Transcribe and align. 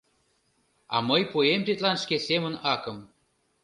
А 0.95 0.97
мый 1.07 1.23
пуэм 1.31 1.61
тидлан 1.67 1.97
шке 2.03 2.17
семын 2.27 2.53
акым. 2.73 2.97